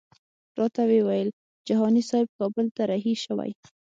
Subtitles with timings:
[0.57, 1.29] راته ویې ویل
[1.67, 3.51] جهاني صاحب کابل ته رهي شوی.